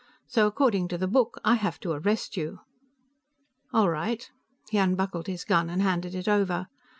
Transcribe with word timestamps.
So, 0.25 0.47
according 0.47 0.87
to 0.87 0.97
the 0.97 1.07
book, 1.07 1.39
I 1.45 1.53
have 1.53 1.79
to 1.81 1.91
arrest 1.91 2.35
you." 2.35 2.61
"All 3.71 3.87
right." 3.91 4.27
He 4.71 4.79
unbuckled 4.79 5.27
his 5.27 5.43
gun 5.43 5.69
and 5.69 5.79
handed 5.83 6.15
it 6.15 6.27
over. 6.27 6.69